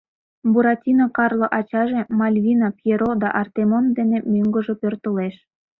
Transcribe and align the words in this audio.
Буратино 0.51 1.05
Карло 1.17 1.47
ачаже, 1.59 2.01
Мальвина, 2.19 2.67
Пьеро 2.77 3.11
да 3.21 3.29
Артемон 3.41 3.85
дене 3.97 4.17
мӧҥгыжӧ 4.31 4.73
пӧртылеш. 4.81 5.35